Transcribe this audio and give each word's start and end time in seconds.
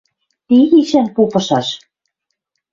Ти 0.47 0.57
гишӓн 0.71 1.07
попышаш 1.15 1.67